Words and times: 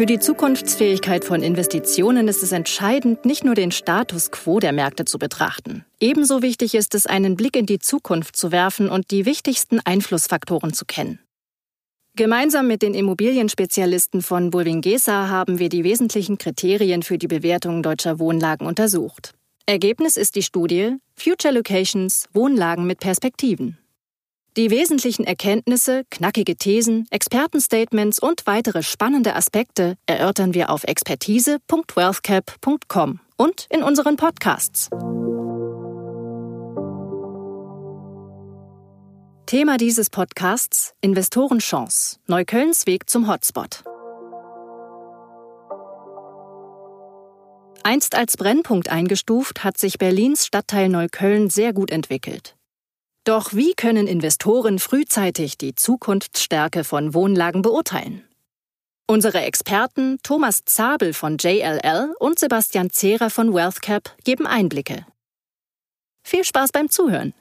Für 0.00 0.06
die 0.06 0.18
Zukunftsfähigkeit 0.18 1.26
von 1.26 1.42
Investitionen 1.42 2.26
ist 2.26 2.42
es 2.42 2.52
entscheidend, 2.52 3.26
nicht 3.26 3.44
nur 3.44 3.54
den 3.54 3.70
Status 3.70 4.30
quo 4.30 4.58
der 4.58 4.72
Märkte 4.72 5.04
zu 5.04 5.18
betrachten. 5.18 5.84
Ebenso 6.00 6.40
wichtig 6.40 6.74
ist 6.74 6.94
es, 6.94 7.04
einen 7.04 7.36
Blick 7.36 7.54
in 7.54 7.66
die 7.66 7.80
Zukunft 7.80 8.34
zu 8.34 8.50
werfen 8.50 8.88
und 8.88 9.10
die 9.10 9.26
wichtigsten 9.26 9.78
Einflussfaktoren 9.78 10.72
zu 10.72 10.86
kennen. 10.86 11.18
Gemeinsam 12.16 12.66
mit 12.66 12.80
den 12.80 12.94
Immobilienspezialisten 12.94 14.22
von 14.22 14.48
Bulwingesa 14.48 15.28
haben 15.28 15.58
wir 15.58 15.68
die 15.68 15.84
wesentlichen 15.84 16.38
Kriterien 16.38 17.02
für 17.02 17.18
die 17.18 17.28
Bewertung 17.28 17.82
deutscher 17.82 18.18
Wohnlagen 18.18 18.66
untersucht. 18.66 19.34
Ergebnis 19.66 20.16
ist 20.16 20.34
die 20.34 20.42
Studie 20.42 20.96
Future 21.14 21.52
Locations 21.52 22.26
Wohnlagen 22.32 22.86
mit 22.86 23.00
Perspektiven. 23.00 23.76
Die 24.56 24.72
wesentlichen 24.72 25.24
Erkenntnisse, 25.24 26.02
knackige 26.10 26.56
Thesen, 26.56 27.06
Expertenstatements 27.10 28.18
und 28.18 28.46
weitere 28.46 28.82
spannende 28.82 29.36
Aspekte 29.36 29.96
erörtern 30.06 30.54
wir 30.54 30.70
auf 30.70 30.82
expertise.wealthcap.com 30.82 33.20
und 33.36 33.68
in 33.70 33.84
unseren 33.84 34.16
Podcasts. 34.16 34.90
Thema 39.46 39.76
dieses 39.76 40.10
Podcasts 40.10 40.94
Investorenchance, 41.00 42.16
Neuköllns 42.26 42.86
Weg 42.86 43.08
zum 43.08 43.28
Hotspot. 43.28 43.84
Einst 47.84 48.16
als 48.16 48.36
Brennpunkt 48.36 48.90
eingestuft, 48.90 49.62
hat 49.62 49.78
sich 49.78 49.98
Berlins 49.98 50.44
Stadtteil 50.44 50.88
Neukölln 50.88 51.50
sehr 51.50 51.72
gut 51.72 51.92
entwickelt. 51.92 52.56
Doch 53.24 53.52
wie 53.52 53.74
können 53.74 54.06
Investoren 54.06 54.78
frühzeitig 54.78 55.58
die 55.58 55.74
Zukunftsstärke 55.74 56.84
von 56.84 57.12
Wohnlagen 57.12 57.60
beurteilen? 57.60 58.24
Unsere 59.06 59.42
Experten 59.42 60.18
Thomas 60.22 60.64
Zabel 60.64 61.12
von 61.12 61.36
JLL 61.36 62.14
und 62.18 62.38
Sebastian 62.38 62.90
Zehrer 62.90 63.28
von 63.28 63.52
WealthCap 63.52 64.16
geben 64.24 64.46
Einblicke. 64.46 65.04
Viel 66.22 66.44
Spaß 66.44 66.72
beim 66.72 66.88
Zuhören! 66.88 67.34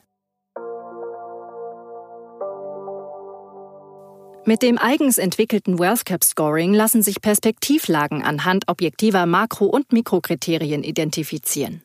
Mit 4.46 4.64
dem 4.64 4.80
eigens 4.80 5.18
entwickelten 5.20 5.78
WealthCap 5.80 6.24
Scoring 6.24 6.74
lassen 6.74 7.04
sich 7.04 7.22
Perspektivlagen 7.22 8.24
anhand 8.24 8.68
objektiver 8.68 9.26
Makro- 9.28 9.68
und 9.68 9.94
Mikrokriterien 9.94 10.84
identifizieren. 10.84 11.84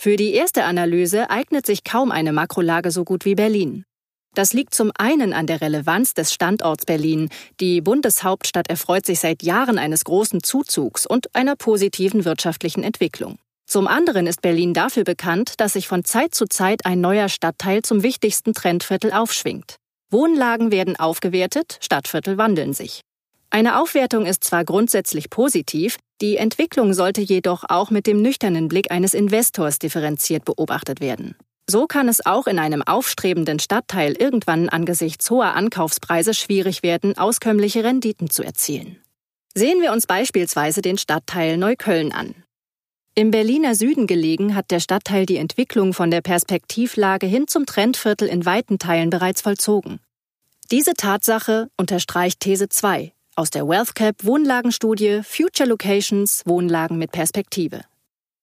Für 0.00 0.14
die 0.14 0.32
erste 0.32 0.62
Analyse 0.62 1.28
eignet 1.28 1.66
sich 1.66 1.82
kaum 1.82 2.12
eine 2.12 2.32
Makrolage 2.32 2.92
so 2.92 3.02
gut 3.02 3.24
wie 3.24 3.34
Berlin. 3.34 3.84
Das 4.32 4.52
liegt 4.52 4.72
zum 4.72 4.92
einen 4.96 5.32
an 5.32 5.48
der 5.48 5.60
Relevanz 5.60 6.14
des 6.14 6.32
Standorts 6.32 6.86
Berlin. 6.86 7.30
Die 7.58 7.80
Bundeshauptstadt 7.80 8.70
erfreut 8.70 9.04
sich 9.04 9.18
seit 9.18 9.42
Jahren 9.42 9.76
eines 9.76 10.04
großen 10.04 10.44
Zuzugs 10.44 11.04
und 11.04 11.34
einer 11.34 11.56
positiven 11.56 12.24
wirtschaftlichen 12.24 12.84
Entwicklung. 12.84 13.40
Zum 13.66 13.88
anderen 13.88 14.28
ist 14.28 14.40
Berlin 14.40 14.72
dafür 14.72 15.02
bekannt, 15.02 15.54
dass 15.56 15.72
sich 15.72 15.88
von 15.88 16.04
Zeit 16.04 16.32
zu 16.32 16.46
Zeit 16.46 16.86
ein 16.86 17.00
neuer 17.00 17.28
Stadtteil 17.28 17.82
zum 17.82 18.04
wichtigsten 18.04 18.54
Trendviertel 18.54 19.12
aufschwingt. 19.12 19.78
Wohnlagen 20.12 20.70
werden 20.70 20.94
aufgewertet, 20.94 21.76
Stadtviertel 21.80 22.38
wandeln 22.38 22.72
sich. 22.72 23.00
Eine 23.50 23.80
Aufwertung 23.80 24.26
ist 24.26 24.44
zwar 24.44 24.64
grundsätzlich 24.64 25.30
positiv, 25.30 25.98
die 26.20 26.36
Entwicklung 26.36 26.92
sollte 26.92 27.20
jedoch 27.20 27.64
auch 27.68 27.90
mit 27.90 28.06
dem 28.06 28.20
nüchternen 28.20 28.68
Blick 28.68 28.90
eines 28.90 29.14
Investors 29.14 29.78
differenziert 29.78 30.44
beobachtet 30.44 31.00
werden. 31.00 31.36
So 31.70 31.86
kann 31.86 32.08
es 32.08 32.24
auch 32.24 32.46
in 32.46 32.58
einem 32.58 32.82
aufstrebenden 32.82 33.58
Stadtteil 33.58 34.12
irgendwann 34.12 34.68
angesichts 34.68 35.30
hoher 35.30 35.54
Ankaufspreise 35.54 36.34
schwierig 36.34 36.82
werden, 36.82 37.16
auskömmliche 37.16 37.84
Renditen 37.84 38.30
zu 38.30 38.42
erzielen. 38.42 38.98
Sehen 39.54 39.80
wir 39.80 39.92
uns 39.92 40.06
beispielsweise 40.06 40.82
den 40.82 40.98
Stadtteil 40.98 41.56
Neukölln 41.56 42.12
an. 42.12 42.34
Im 43.14 43.30
Berliner 43.30 43.74
Süden 43.74 44.06
gelegen 44.06 44.54
hat 44.54 44.70
der 44.70 44.80
Stadtteil 44.80 45.26
die 45.26 45.36
Entwicklung 45.36 45.92
von 45.92 46.10
der 46.10 46.20
Perspektivlage 46.20 47.26
hin 47.26 47.48
zum 47.48 47.66
Trendviertel 47.66 48.28
in 48.28 48.46
weiten 48.46 48.78
Teilen 48.78 49.10
bereits 49.10 49.40
vollzogen. 49.40 50.00
Diese 50.70 50.94
Tatsache 50.94 51.68
unterstreicht 51.76 52.40
These 52.40 52.68
2, 52.68 53.12
aus 53.38 53.50
der 53.50 53.68
WealthCap 53.68 54.24
Wohnlagenstudie 54.24 55.20
Future 55.22 55.68
Locations 55.68 56.42
Wohnlagen 56.44 56.98
mit 56.98 57.12
Perspektive. 57.12 57.82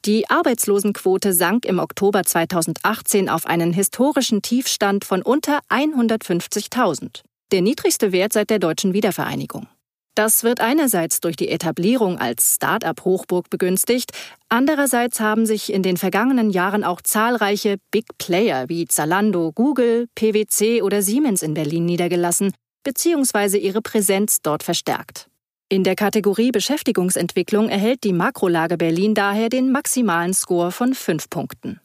Die 0.04 0.28
Arbeitslosenquote 0.28 1.32
sank 1.32 1.64
im 1.64 1.78
Oktober 1.78 2.24
2018 2.24 3.30
auf 3.30 3.46
einen 3.46 3.72
historischen 3.72 4.42
Tiefstand 4.42 5.06
von 5.06 5.22
unter 5.22 5.60
150.000, 5.70 7.22
der 7.52 7.62
niedrigste 7.62 8.12
Wert 8.12 8.34
seit 8.34 8.50
der 8.50 8.58
deutschen 8.58 8.92
Wiedervereinigung. 8.92 9.66
Das 10.14 10.44
wird 10.44 10.60
einerseits 10.60 11.20
durch 11.20 11.34
die 11.34 11.48
Etablierung 11.48 12.18
als 12.18 12.54
Start-up-Hochburg 12.54 13.50
begünstigt, 13.50 14.12
andererseits 14.48 15.18
haben 15.18 15.44
sich 15.44 15.72
in 15.72 15.82
den 15.82 15.96
vergangenen 15.96 16.50
Jahren 16.50 16.84
auch 16.84 17.00
zahlreiche 17.00 17.78
Big 17.90 18.06
Player 18.18 18.68
wie 18.68 18.86
Zalando, 18.86 19.50
Google, 19.52 20.06
PwC 20.14 20.82
oder 20.82 21.02
Siemens 21.02 21.42
in 21.42 21.54
Berlin 21.54 21.84
niedergelassen 21.84 22.52
bzw. 22.84 23.58
ihre 23.58 23.82
Präsenz 23.82 24.40
dort 24.40 24.62
verstärkt. 24.62 25.28
In 25.68 25.82
der 25.82 25.96
Kategorie 25.96 26.52
Beschäftigungsentwicklung 26.52 27.68
erhält 27.68 28.04
die 28.04 28.12
Makrolage 28.12 28.76
Berlin 28.76 29.14
daher 29.14 29.48
den 29.48 29.72
maximalen 29.72 30.34
Score 30.34 30.70
von 30.70 30.94
fünf 30.94 31.28
Punkten. 31.28 31.80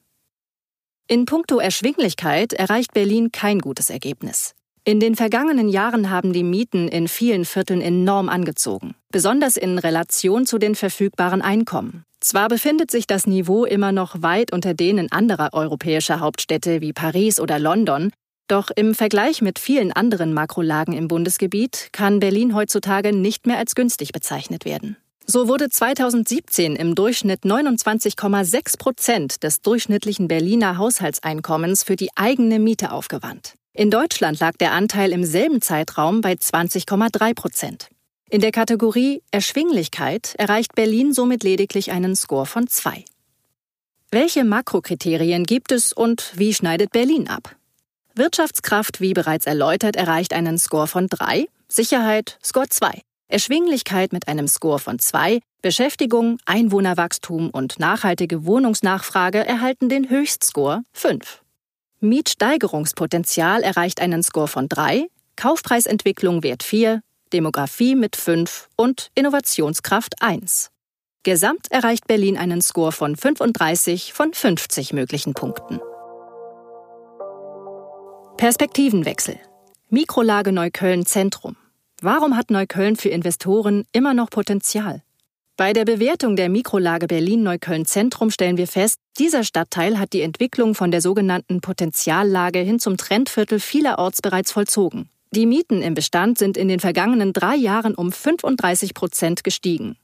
In 1.07 1.25
puncto 1.25 1.57
Erschwinglichkeit 1.57 2.53
erreicht 2.53 2.93
Berlin 2.93 3.31
kein 3.31 3.57
gutes 3.57 3.89
Ergebnis. 3.89 4.53
In 4.85 4.99
den 4.99 5.15
vergangenen 5.15 5.69
Jahren 5.69 6.09
haben 6.09 6.33
die 6.33 6.43
Mieten 6.43 6.87
in 6.87 7.07
vielen 7.07 7.45
Vierteln 7.45 7.81
enorm 7.81 8.29
angezogen, 8.29 8.95
besonders 9.11 9.57
in 9.57 9.77
Relation 9.77 10.45
zu 10.45 10.57
den 10.57 10.75
verfügbaren 10.75 11.41
Einkommen. 11.41 12.05
Zwar 12.21 12.49
befindet 12.49 12.91
sich 12.91 13.07
das 13.07 13.27
Niveau 13.27 13.65
immer 13.65 13.91
noch 13.91 14.21
weit 14.21 14.51
unter 14.51 14.73
denen 14.73 15.11
anderer 15.11 15.49
europäischer 15.53 16.19
Hauptstädte 16.19 16.81
wie 16.81 16.93
Paris 16.93 17.39
oder 17.39 17.59
London, 17.59 18.11
doch 18.47 18.71
im 18.75 18.95
Vergleich 18.95 19.41
mit 19.41 19.59
vielen 19.59 19.91
anderen 19.91 20.33
Makrolagen 20.33 20.95
im 20.95 21.07
Bundesgebiet 21.07 21.89
kann 21.91 22.19
Berlin 22.19 22.55
heutzutage 22.55 23.13
nicht 23.13 23.45
mehr 23.45 23.59
als 23.59 23.75
günstig 23.75 24.11
bezeichnet 24.11 24.65
werden. 24.65 24.97
So 25.27 25.47
wurde 25.47 25.69
2017 25.69 26.75
im 26.75 26.95
Durchschnitt 26.95 27.43
29,6 27.43 28.79
Prozent 28.79 29.43
des 29.43 29.61
durchschnittlichen 29.61 30.27
Berliner 30.27 30.79
Haushaltseinkommens 30.79 31.83
für 31.83 31.95
die 31.95 32.09
eigene 32.15 32.57
Miete 32.57 32.91
aufgewandt. 32.91 33.53
In 33.73 33.91
Deutschland 33.91 34.39
lag 34.39 34.57
der 34.57 34.71
Anteil 34.71 35.11
im 35.11 35.23
selben 35.23 35.61
Zeitraum 35.61 36.21
bei 36.21 36.33
20,3 36.33 37.35
Prozent. 37.35 37.89
In 38.29 38.41
der 38.41 38.51
Kategorie 38.51 39.21
Erschwinglichkeit 39.31 40.33
erreicht 40.37 40.75
Berlin 40.75 41.13
somit 41.13 41.43
lediglich 41.43 41.91
einen 41.91 42.15
Score 42.15 42.45
von 42.45 42.67
2. 42.67 43.05
Welche 44.11 44.43
Makrokriterien 44.43 45.43
gibt 45.43 45.71
es 45.71 45.93
und 45.93 46.31
wie 46.35 46.53
schneidet 46.53 46.91
Berlin 46.91 47.27
ab? 47.27 47.55
Wirtschaftskraft, 48.15 49.01
wie 49.01 49.13
bereits 49.13 49.45
erläutert, 49.45 49.95
erreicht 49.95 50.33
einen 50.33 50.57
Score 50.57 50.87
von 50.87 51.07
3, 51.07 51.45
Sicherheit 51.67 52.39
Score 52.43 52.67
2, 52.67 53.01
Erschwinglichkeit 53.27 54.13
mit 54.13 54.27
einem 54.27 54.47
Score 54.47 54.79
von 54.79 54.97
2, 54.97 55.39
Beschäftigung, 55.61 56.39
Einwohnerwachstum 56.45 57.51
und 57.51 57.79
nachhaltige 57.79 58.45
Wohnungsnachfrage 58.45 59.45
erhalten 59.45 59.89
den 59.89 60.09
Höchstscore 60.09 60.81
5. 60.91 61.41
Mietsteigerungspotenzial 62.01 63.61
erreicht 63.61 63.99
einen 63.99 64.23
Score 64.23 64.47
von 64.47 64.69
3, 64.69 65.07
Kaufpreisentwicklung 65.35 66.43
Wert 66.43 66.63
4, 66.63 67.01
Demografie 67.33 67.95
mit 67.95 68.15
5 68.15 68.69
und 68.77 69.09
Innovationskraft 69.15 70.21
1. 70.21 70.71
Gesamt 71.23 71.69
erreicht 71.69 72.07
Berlin 72.07 72.37
einen 72.37 72.61
Score 72.61 72.93
von 72.93 73.17
35 73.17 74.13
von 74.13 74.33
50 74.33 74.93
möglichen 74.93 75.33
Punkten. 75.33 75.79
Perspektivenwechsel. 78.37 79.37
Mikrolage 79.89 80.53
Neukölln 80.53 81.05
Zentrum. 81.05 81.57
Warum 82.01 82.37
hat 82.37 82.49
Neukölln 82.49 82.95
für 82.95 83.09
Investoren 83.09 83.85
immer 83.91 84.13
noch 84.13 84.29
Potenzial? 84.29 85.03
Bei 85.59 85.73
der 85.73 85.83
Bewertung 85.83 86.37
der 86.37 86.47
Mikrolage 86.47 87.05
Berlin-Neukölln 87.07 87.85
Zentrum 87.85 88.31
stellen 88.31 88.55
wir 88.55 88.65
fest, 88.65 88.95
dieser 89.17 89.43
Stadtteil 89.43 89.99
hat 89.99 90.13
die 90.13 90.21
Entwicklung 90.21 90.73
von 90.73 90.89
der 90.89 91.01
sogenannten 91.01 91.59
Potenziallage 91.59 92.59
hin 92.59 92.79
zum 92.79 92.95
Trendviertel 92.95 93.59
vielerorts 93.59 94.21
bereits 94.21 94.53
vollzogen. 94.53 95.09
Die 95.31 95.45
Mieten 95.45 95.81
im 95.81 95.95
Bestand 95.95 96.37
sind 96.37 96.55
in 96.55 96.69
den 96.69 96.79
vergangenen 96.79 97.33
drei 97.33 97.57
Jahren 97.57 97.93
um 97.93 98.13
35 98.13 98.93
Prozent 98.93 99.43
gestiegen. 99.43 99.97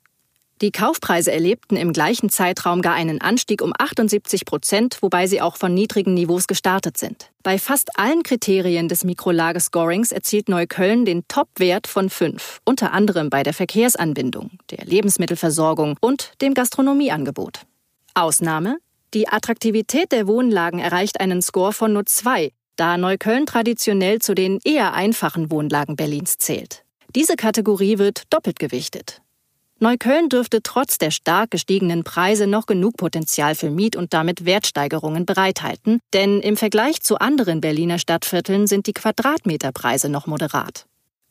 Die 0.66 0.72
Kaufpreise 0.72 1.32
erlebten 1.32 1.76
im 1.76 1.94
gleichen 1.94 2.32
Zeitraum 2.32 2.82
gar 2.82 2.96
einen 2.96 3.22
Anstieg 3.22 3.62
um 3.62 3.72
78 3.78 4.46
Prozent, 4.46 4.98
wobei 5.02 5.28
sie 5.28 5.40
auch 5.40 5.58
von 5.58 5.72
niedrigen 5.76 6.16
Niveaus 6.16 6.48
gestartet 6.48 6.98
sind. 6.98 7.30
Bei 7.44 7.60
fast 7.60 8.00
allen 8.00 8.24
Kriterien 8.24 8.88
des 8.88 9.04
Mikrolagescorings 9.04 10.12
erzielt 10.12 10.50
Neukölln 10.50 11.06
den 11.06 11.28
Top-Wert 11.28 11.86
von 11.86 12.10
5, 12.10 12.62
unter 12.66 12.94
anderem 12.94 13.30
bei 13.30 13.44
der 13.44 13.54
Verkehrsanbindung, 13.54 14.58
der 14.72 14.84
Lebensmittelversorgung 14.86 15.98
und 16.02 16.32
dem 16.42 16.56
Gastronomieangebot. 16.56 17.62
Ausnahme? 18.16 18.80
Die 19.14 19.28
Attraktivität 19.28 20.12
der 20.12 20.26
Wohnlagen 20.26 20.80
erreicht 20.80 21.20
einen 21.20 21.44
Score 21.44 21.74
von 21.74 21.94
nur 21.94 22.08
2, 22.08 22.50
da 22.76 22.98
Neukölln 22.98 23.46
traditionell 23.46 24.18
zu 24.18 24.34
den 24.34 24.58
eher 24.64 24.96
einfachen 24.96 25.52
Wohnlagen 25.52 25.96
Berlins 25.96 26.40
zählt. 26.40 26.84
Diese 27.14 27.36
Kategorie 27.36 28.00
wird 28.00 28.24
doppelt 28.34 28.58
gewichtet. 28.58 29.22
Neukölln 29.80 30.30
dürfte 30.30 30.62
trotz 30.64 30.98
der 30.98 31.12
stark 31.12 31.52
gestiegenen 31.52 32.06
Preise 32.06 32.48
noch 32.48 32.66
genug 32.66 32.96
Potenzial 32.96 33.56
für 33.56 33.70
Miet- 33.70 33.98
und 33.98 34.14
damit 34.14 34.46
Wertsteigerungen 34.46 35.26
bereithalten, 35.26 36.00
denn 36.14 36.40
im 36.40 36.56
Vergleich 36.56 37.02
zu 37.02 37.18
anderen 37.20 37.60
Berliner 37.60 38.00
Stadtvierteln 38.00 38.68
sind 38.68 38.88
die 38.88 38.94
Quadratmeterpreise 38.94 40.08
noch 40.08 40.28
moderat. 40.28 40.86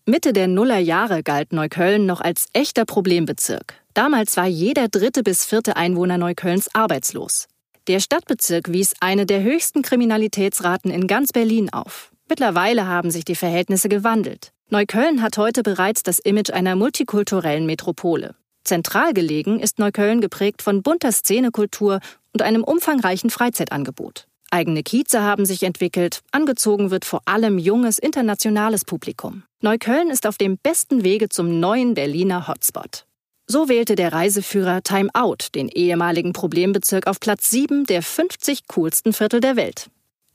Mitte 0.06 0.34
der 0.34 0.48
Nullerjahre 0.48 1.22
galt 1.22 1.54
Neukölln 1.54 2.04
noch 2.04 2.20
als 2.20 2.48
echter 2.52 2.84
Problembezirk. 2.84 3.74
Damals 3.94 4.36
war 4.36 4.46
jeder 4.46 4.88
dritte 4.88 5.22
bis 5.22 5.46
vierte 5.46 5.76
Einwohner 5.76 6.18
Neuköllns 6.18 6.68
arbeitslos. 6.74 7.46
Der 7.86 8.00
Stadtbezirk 8.00 8.70
wies 8.70 8.94
eine 9.00 9.24
der 9.24 9.42
höchsten 9.42 9.80
Kriminalitätsraten 9.80 10.90
in 10.90 11.06
ganz 11.06 11.32
Berlin 11.32 11.72
auf. 11.72 12.12
Mittlerweile 12.28 12.86
haben 12.86 13.10
sich 13.10 13.24
die 13.24 13.34
Verhältnisse 13.34 13.88
gewandelt. 13.88 14.53
Neukölln 14.70 15.22
hat 15.22 15.38
heute 15.38 15.62
bereits 15.62 16.02
das 16.02 16.18
Image 16.18 16.50
einer 16.50 16.74
multikulturellen 16.74 17.64
Metropole. 17.64 18.34
Zentral 18.64 19.12
gelegen 19.12 19.60
ist 19.60 19.78
Neukölln 19.78 20.20
geprägt 20.20 20.62
von 20.62 20.82
bunter 20.82 21.12
Szenekultur 21.12 22.00
und 22.32 22.42
einem 22.42 22.64
umfangreichen 22.64 23.30
Freizeitangebot. 23.30 24.26
Eigene 24.50 24.82
Kieze 24.82 25.22
haben 25.22 25.44
sich 25.46 25.62
entwickelt, 25.62 26.22
angezogen 26.32 26.90
wird 26.90 27.04
vor 27.04 27.20
allem 27.26 27.58
junges 27.58 27.98
internationales 27.98 28.84
Publikum. 28.84 29.44
Neukölln 29.60 30.10
ist 30.10 30.26
auf 30.26 30.38
dem 30.38 30.56
besten 30.56 31.04
Wege 31.04 31.28
zum 31.28 31.60
neuen 31.60 31.94
Berliner 31.94 32.48
Hotspot. 32.48 33.04
So 33.46 33.68
wählte 33.68 33.94
der 33.94 34.12
Reiseführer 34.12 34.82
Time 34.82 35.10
Out 35.12 35.54
den 35.54 35.68
ehemaligen 35.68 36.32
Problembezirk 36.32 37.06
auf 37.06 37.20
Platz 37.20 37.50
7 37.50 37.84
der 37.84 38.02
50 38.02 38.66
coolsten 38.68 39.12
Viertel 39.12 39.40
der 39.40 39.56
Welt. 39.56 39.90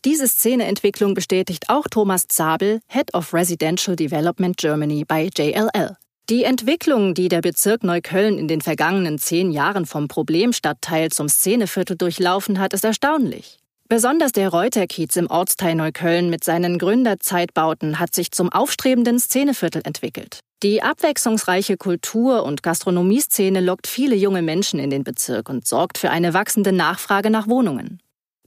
Diese 0.05 0.29
Szeneentwicklung 0.29 1.13
bestätigt 1.13 1.65
auch 1.67 1.85
Thomas 1.89 2.27
Zabel, 2.29 2.79
Head 2.87 3.13
of 3.13 3.33
Residential 3.33 3.97
Development 3.97 4.55
Germany 4.55 5.03
bei 5.05 5.29
JLL. 5.35 5.97
Die 6.29 6.45
Entwicklung, 6.45 7.13
die 7.13 7.27
der 7.27 7.41
Bezirk 7.41 7.83
Neukölln 7.83 8.37
in 8.37 8.47
den 8.47 8.61
vergangenen 8.61 9.19
zehn 9.19 9.51
Jahren 9.51 9.85
vom 9.85 10.07
Problemstadtteil 10.07 11.09
zum 11.09 11.27
Szeneviertel 11.27 11.97
durchlaufen 11.97 12.59
hat, 12.59 12.73
ist 12.73 12.85
erstaunlich. 12.85 13.57
Besonders 13.89 14.31
der 14.31 14.49
Reuterkiez 14.49 15.17
im 15.17 15.29
Ortsteil 15.29 15.75
Neukölln 15.75 16.29
mit 16.29 16.45
seinen 16.45 16.77
Gründerzeitbauten 16.77 17.99
hat 17.99 18.15
sich 18.15 18.31
zum 18.31 18.51
aufstrebenden 18.51 19.19
Szeneviertel 19.19 19.81
entwickelt. 19.83 20.39
Die 20.61 20.81
abwechslungsreiche 20.81 21.75
Kultur- 21.75 22.43
und 22.43 22.63
Gastronomieszene 22.63 23.59
lockt 23.59 23.87
viele 23.87 24.15
junge 24.15 24.43
Menschen 24.43 24.79
in 24.79 24.91
den 24.91 25.03
Bezirk 25.03 25.49
und 25.49 25.67
sorgt 25.67 25.97
für 25.97 26.11
eine 26.11 26.33
wachsende 26.33 26.71
Nachfrage 26.71 27.31
nach 27.31 27.47
Wohnungen. 27.47 27.99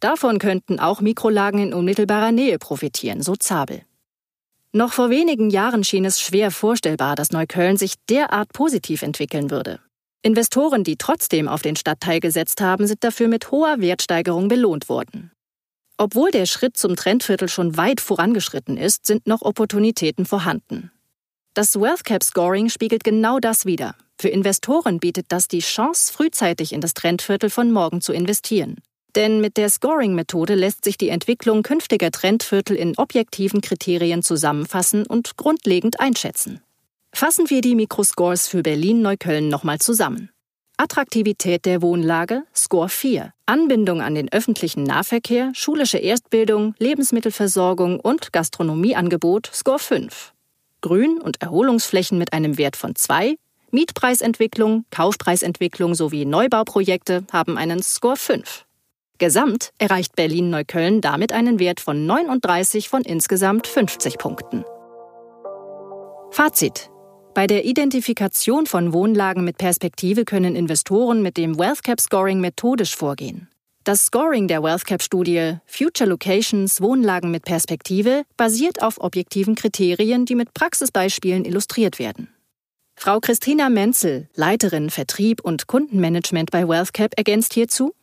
Davon 0.03 0.41
könnten 0.41 0.81
auch 0.81 1.01
Mikrolagen 1.01 1.61
in 1.61 1.73
unmittelbarer 1.73 2.33
Nähe 2.33 2.59
profitieren, 2.59 3.23
so 3.23 3.37
Zabel. 3.37 3.83
Noch 4.73 4.93
vor 4.93 5.11
wenigen 5.11 5.49
Jahren 5.49 5.85
schien 5.85 6.05
es 6.05 6.21
schwer 6.21 6.51
vorstellbar, 6.51 7.15
dass 7.15 7.31
Neukölln 7.31 7.77
sich 7.77 7.95
derart 8.11 8.53
positiv 8.53 9.03
entwickeln 9.03 9.53
würde. 9.53 9.79
Investoren, 10.23 10.83
die 10.83 10.97
trotzdem 10.97 11.47
auf 11.47 11.63
den 11.63 11.77
Stadtteil 11.77 12.19
gesetzt 12.19 12.61
haben, 12.61 12.89
sind 12.89 13.05
dafür 13.05 13.29
mit 13.29 13.53
hoher 13.53 13.81
Wertsteigerung 13.81 14.49
belohnt 14.49 14.89
worden. 14.89 15.31
Obwohl 15.99 16.33
der 16.33 16.47
Schritt 16.47 16.77
zum 16.77 16.97
Trendviertel 16.97 17.49
schon 17.49 17.77
weit 17.77 18.01
vorangeschritten 18.01 18.77
ist, 18.77 19.07
sind 19.07 19.29
noch 19.29 19.43
Opportunitäten 19.43 20.27
vorhanden. 20.27 20.91
Das 21.55 21.77
WealthCap 21.77 22.25
Scoring 22.25 22.71
spiegelt 22.71 23.05
genau 23.05 23.39
das 23.39 23.67
wider. 23.67 23.95
Für 24.19 24.31
Investoren 24.31 24.99
bietet 24.99 25.27
das 25.29 25.47
die 25.47 25.61
Chance, 25.61 26.13
frühzeitig 26.13 26.73
in 26.73 26.81
das 26.81 26.95
Trendviertel 26.95 27.51
von 27.51 27.71
morgen 27.71 28.01
zu 28.01 28.13
investieren. 28.13 28.81
Denn 29.15 29.41
mit 29.41 29.57
der 29.57 29.69
Scoring-Methode 29.69 30.55
lässt 30.55 30.85
sich 30.85 30.97
die 30.97 31.11
Entwicklung 31.11 31.63
künftiger 31.63 32.11
Trendviertel 32.11 32.77
in 32.77 32.97
objektiven 32.97 33.61
Kriterien 33.61 34.23
zusammenfassen 34.23 35.07
und 35.07 35.37
grundlegend 35.37 36.01
einschätzen. 36.01 36.63
Fassen 37.13 37.51
wir 37.51 37.61
die 37.61 37.75
Mikroscores 37.75 38.49
für 38.49 38.63
Berlin-Neukölln 38.63 39.49
nochmal 39.49 39.79
zusammen. 39.79 40.31
Attraktivität 40.79 41.67
der 41.67 41.83
Wohnlage, 41.83 42.45
Score 42.55 42.89
4. 42.89 43.35
Anbindung 43.45 44.01
an 44.01 44.15
den 44.15 44.33
öffentlichen 44.33 44.83
Nahverkehr, 44.83 45.53
schulische 45.55 45.99
Erstbildung, 45.99 46.75
Lebensmittelversorgung 46.79 48.01
und 48.01 48.33
Gastronomieangebot, 48.33 49.51
Score 49.53 49.79
5. 49.79 50.33
Grün- 50.81 51.21
und 51.21 51.43
Erholungsflächen 51.43 52.17
mit 52.17 52.33
einem 52.33 52.57
Wert 52.57 52.77
von 52.77 52.97
2. 52.97 53.37
Mietpreisentwicklung, 53.71 54.87
Kaufpreisentwicklung 54.91 55.95
sowie 55.95 56.25
Neubauprojekte 56.25 57.25
haben 57.31 57.59
einen 57.59 57.83
Score 57.83 58.17
5. 58.17 58.65
Gesamt 59.23 59.71
erreicht 59.79 60.17
Berlin-Neukölln 60.17 61.01
damit 61.01 61.33
einen 61.33 61.61
Wert 61.61 61.79
von 61.79 62.07
39 62.07 62.89
von 62.89 63.03
insgesamt 63.03 63.69
50 63.69 64.19
Punkten. 64.19 64.65
Fazit. 66.33 66.91
Bei 67.33 67.47
der 67.47 67.65
Identifikation 67.65 68.67
von 68.67 68.93
Wohnlagen 68.93 69.45
mit 69.45 69.59
Perspektive 69.59 70.25
können 70.25 70.57
Investoren 70.57 71.23
mit 71.23 71.37
dem 71.37 71.57
WealthCap 71.57 72.01
Scoring 72.01 72.41
methodisch 72.41 72.97
vorgehen. 72.97 73.49
Das 73.85 74.07
Scoring 74.07 74.49
der 74.49 74.65
WealthCap-Studie 74.65 75.59
Future 75.67 76.11
Locations 76.11 76.81
Wohnlagen 76.81 77.31
mit 77.31 77.45
Perspektive 77.45 78.25
basiert 78.37 78.83
auf 78.83 79.01
objektiven 79.01 79.55
Kriterien, 79.55 80.27
die 80.27 80.35
mit 80.35 80.53
Praxisbeispielen 80.53 81.45
illustriert 81.45 82.01
werden. 82.01 82.27
Frau 82.97 83.21
Christina 83.21 83.69
Menzel, 83.69 84.29
Leiterin 84.35 84.91
Vertrieb 84.91 85.45
und 85.45 85.69
Kundenmanagement 85.69 86.51
bei 86.51 86.67
WealthCap, 86.67 87.13
ergänzt 87.17 87.55
hierzu, 87.55 87.95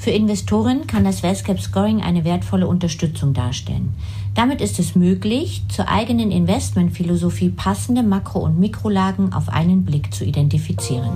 für 0.00 0.10
Investoren 0.10 0.86
kann 0.86 1.04
das 1.04 1.22
WellScape 1.22 1.60
Scoring 1.60 2.00
eine 2.00 2.24
wertvolle 2.24 2.66
Unterstützung 2.66 3.34
darstellen. 3.34 3.94
Damit 4.34 4.62
ist 4.62 4.78
es 4.78 4.94
möglich, 4.94 5.60
zur 5.68 5.88
eigenen 5.88 6.32
Investmentphilosophie 6.32 7.50
passende 7.50 8.02
Makro- 8.02 8.40
und 8.40 8.58
Mikrolagen 8.58 9.34
auf 9.34 9.50
einen 9.50 9.84
Blick 9.84 10.14
zu 10.14 10.24
identifizieren. 10.24 11.10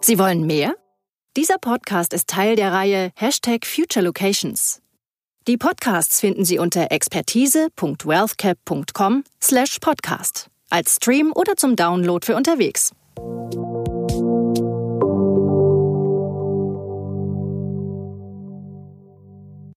Sie 0.00 0.18
wollen 0.18 0.44
mehr? 0.46 0.74
Dieser 1.36 1.58
Podcast 1.58 2.12
ist 2.12 2.28
Teil 2.28 2.56
der 2.56 2.72
Reihe 2.72 3.12
Hashtag 3.14 3.64
Future 3.64 4.04
Locations. 4.04 4.82
Die 5.46 5.56
Podcasts 5.56 6.18
finden 6.18 6.44
Sie 6.44 6.58
unter 6.58 6.90
expertise.wealthcap.com 6.90 9.22
slash 9.40 9.78
podcast 9.78 10.50
als 10.70 10.96
Stream 10.96 11.32
oder 11.36 11.56
zum 11.56 11.76
Download 11.76 12.26
für 12.26 12.34
unterwegs. 12.34 12.90